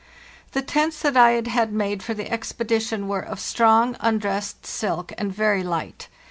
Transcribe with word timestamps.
The 0.53 0.63
tents 0.63 0.99
that 1.03 1.15
I 1.15 1.33
had 1.33 1.45
had 1.45 1.71
made 1.71 2.01
for 2.01 2.15
the 2.15 2.31
expedition 2.31 3.07
were 3.07 3.21
of 3.21 3.39
strong 3.39 3.95
undressed 3.99 4.65
silk 4.65 5.13
and 5.15 5.31
very 5.31 5.61
light. 5.61 6.07